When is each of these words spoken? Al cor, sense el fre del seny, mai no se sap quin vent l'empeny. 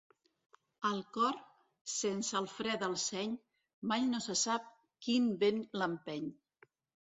Al 0.89 1.03
cor, 1.17 1.37
sense 1.97 2.33
el 2.41 2.49
fre 2.55 2.79
del 2.85 2.97
seny, 3.05 3.37
mai 3.95 4.11
no 4.17 4.25
se 4.31 4.39
sap 4.47 4.69
quin 5.09 5.33
vent 5.47 5.65
l'empeny. 5.79 6.29